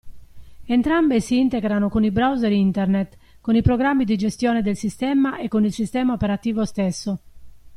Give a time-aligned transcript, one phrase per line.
[0.65, 5.47] Entrambe si integrano con i browser internet, con i programmi di gestione del sistema e
[5.47, 7.19] con il sistema operativo stesso.